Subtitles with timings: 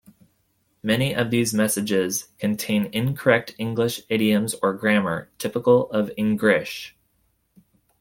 [0.81, 6.93] Many of these messages contain incorrect English idioms or grammar typical of Engrish.